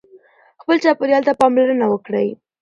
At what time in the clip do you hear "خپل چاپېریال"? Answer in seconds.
0.61-1.23